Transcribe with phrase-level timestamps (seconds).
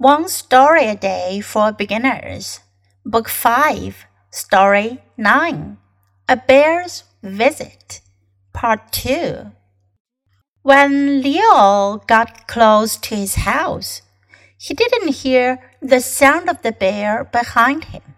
[0.00, 2.60] One Story a Day for Beginners,
[3.04, 5.76] Book 5, Story 9
[6.26, 8.00] A Bear's Visit,
[8.54, 9.52] Part 2.
[10.62, 14.00] When Leo got close to his house,
[14.56, 18.14] he didn't hear the sound of the bear behind him.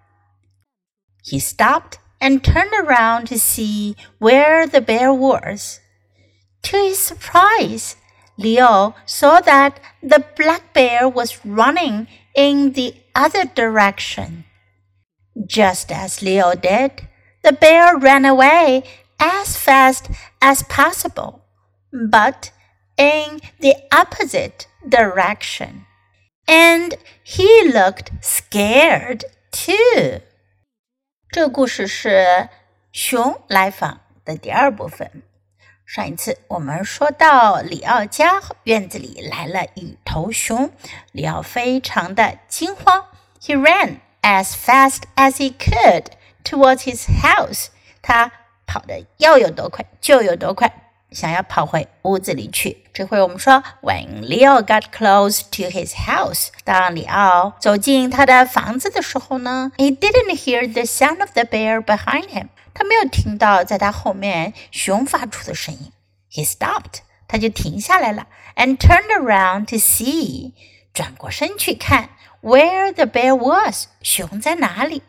[1.24, 5.80] He stopped and turned around to see where the bear was.
[6.62, 7.96] To his surprise,
[8.37, 14.45] Leo saw that the black bear was running in the other direction.
[15.45, 17.07] Just as Leo did,
[17.43, 18.83] the bear ran away
[19.19, 20.09] as fast
[20.41, 21.43] as possible,
[21.91, 22.51] but
[22.97, 25.85] in the opposite direction.
[26.47, 30.21] And he looked scared too.
[31.29, 32.49] 这个故事是
[32.91, 35.23] 熊来访的第二部分。
[35.92, 40.70] 上一次我们说到里奥家院子里来了一头熊，
[41.10, 43.04] 里奥非常的惊慌。
[43.38, 46.06] He ran as fast as he could
[46.44, 47.66] towards his house。
[48.00, 48.32] 他
[48.66, 50.81] 跑的要有多快就有多快，
[51.12, 52.84] 想要跑回屋子里去。
[52.92, 62.48] 这回我们说，When Leo got close to his house，当里奥走进他的房子的时候呢，He didn't hear the sound of the bear behind him。
[62.74, 65.92] 他没有听到在他后面熊发出的声音。
[66.30, 70.52] He stopped，他就停下来了，and turned around to see，
[70.94, 72.10] 转过身去看
[72.42, 75.02] where the bear was，熊在哪里。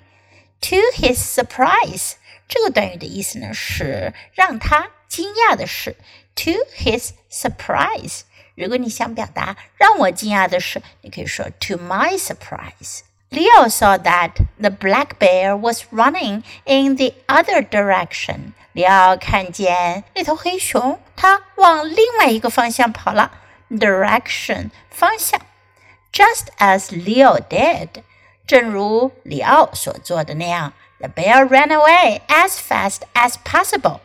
[0.61, 2.13] To his surprise，
[2.47, 5.96] 这个短语的意思呢是让他惊讶的是。
[6.36, 8.20] To his surprise，
[8.54, 18.52] 如果你想表达让我惊讶的是，你可以说 To my surprise。Leo saw that the black bear was running in the other direction.
[18.72, 23.32] 里奥看见那头黑熊，它往另外一个方向跑了。
[23.68, 25.40] Direction 方向，
[26.12, 27.88] just as Leo did，
[28.46, 30.72] 正如里奥所做的那样。
[31.00, 34.00] The bear ran away as fast as possible.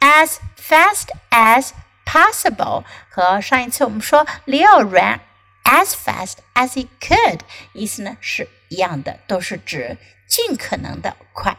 [0.00, 1.70] As fast as
[2.04, 5.20] possible 和上一次我们说 Leo ran
[5.64, 7.40] as fast as he could，
[7.72, 11.56] 意思呢是一样的，都是指尽可能的快。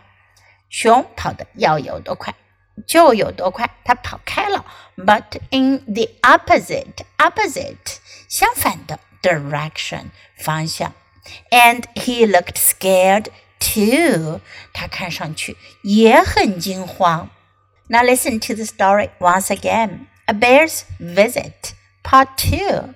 [0.69, 2.33] 熊跑的要有多快
[2.85, 4.65] 就有多快，它跑开了。
[4.95, 7.97] But in the opposite opposite
[8.27, 10.05] 相反的 direction
[10.37, 10.93] 方向。
[11.49, 13.27] And he looked scared
[13.59, 14.39] too，
[14.73, 17.29] 他看上去也很惊慌。
[17.92, 20.08] Now listen to the story once again.
[20.26, 22.94] A bear's visit, part two.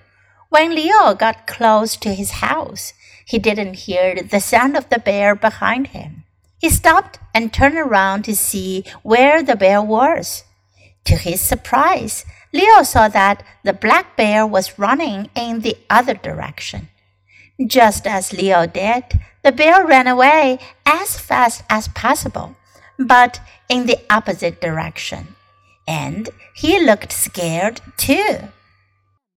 [0.49, 2.95] When Leo got close to his house,
[3.27, 6.25] he didn't hear the sound of the bear behind him.
[6.59, 10.45] He stopped and turned around to see where the bear was.
[11.05, 12.25] To his surprise,
[12.55, 16.89] Leo saw that the black bear was running in the other direction.
[17.67, 19.05] Just as Leo did,
[19.45, 22.57] the bear ran away as fast as possible,
[22.99, 25.37] but in the opposite direction.
[25.87, 28.39] And he looked scared too.